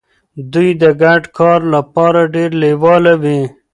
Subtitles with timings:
[0.53, 3.41] دوی د ګډ کار لپاره ډیر لیواله وي.